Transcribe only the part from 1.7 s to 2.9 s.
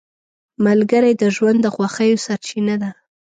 خوښیو سرچینه